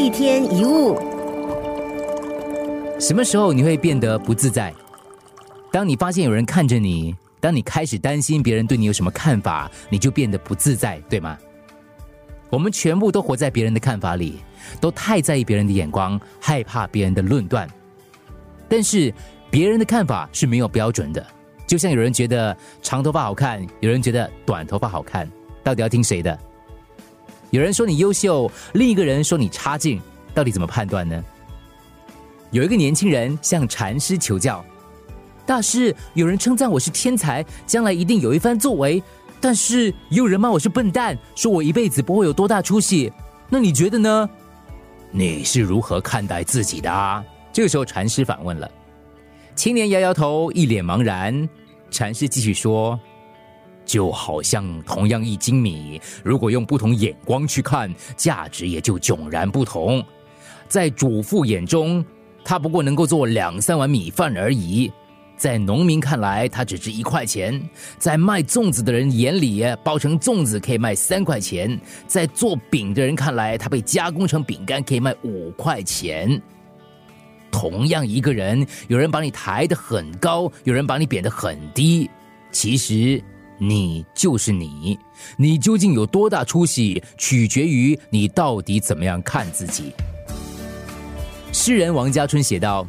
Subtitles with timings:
[0.00, 0.98] 一天一物，
[2.98, 4.72] 什么时候你会变得不自在？
[5.70, 11.36] 当你发现有人看着你，当你开始担心别人对你有什么看法，你就变得不自在，对吗？
[12.48, 14.40] 我们全部都活在别人的看法里，
[14.80, 17.68] 都太在意别人的眼光，害怕别人的论断。
[18.70, 19.12] 但是
[19.50, 21.22] 别人的看法是没有标准的，
[21.66, 25.30] 就像有人觉得长头发好看，有人觉得短头发好看，
[25.62, 26.38] 到底要听谁的？
[27.50, 30.00] 有人说你优秀，另一个人说你差劲，
[30.32, 31.22] 到底怎么判断呢？
[32.52, 34.64] 有一个年轻人向禅师求教
[35.44, 39.02] ：“大师，有人称赞我是天才，将来一定有一番作为。”
[39.42, 43.10] 但是也有人骂我是笨蛋，说我一辈子不会有多大出息。
[43.48, 44.28] 那你觉得呢？
[45.10, 47.24] 你是如何看待自己的？
[47.52, 48.70] 这个时候，禅师反问了。
[49.56, 51.48] 青年摇摇头，一脸茫然。
[51.90, 53.00] 禅师继续说
[53.90, 60.00] ：“就好像同样一斤米，如果用不同眼光去看，价值也就迥然不同。
[60.68, 62.04] 在主妇眼中，
[62.44, 64.88] 他不过能够做两三碗米饭而已。”
[65.36, 67.58] 在农民看来，它只值一块钱；
[67.98, 76.40] 在卖粽子的人眼里，包成粽子可以卖三块钱；在做饼的人看来，它被加工成饼干可以卖五块钱。
[77.50, 82.08] 同样一个人，有人把你抬得很高，有人把你贬得很低。
[82.52, 83.24] 其实，
[83.62, 84.98] 你就是你，
[85.36, 89.92] 你究竟有多大出息，取决于你到底怎么样看自己。
[91.52, 92.86] 诗人王家春写道。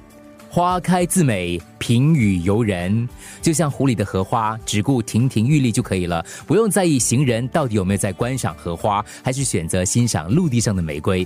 [0.54, 3.08] 花开自美，平雨游人，
[3.42, 11.26] 就像湖里的荷花，只顾亭亭玉立就可以了，不用在意行人到底有没有在观赏荷花，还是选择欣赏陆地上的玫瑰。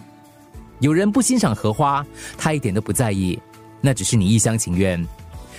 [0.80, 2.06] 有人不欣赏荷花，
[2.38, 3.40] 他一点都不在意，
[3.82, 5.04] 那只是你一厢情愿。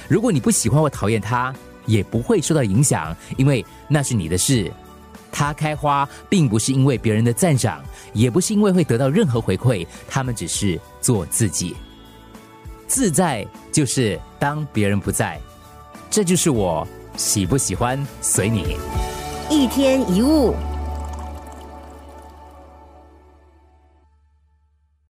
[0.07, 1.53] 如果你不喜欢或讨厌它，
[1.87, 4.71] 也不会受到影响，因为那是你的事。
[5.33, 11.77] 它开花，并不是因为别人的赞赏，也不是因为会得到任何回馈，他们只是做自己。
[12.87, 15.39] 自在就是当别人不在，
[16.09, 18.77] 这就是我喜不喜欢随你。
[19.51, 20.55] 一天一物。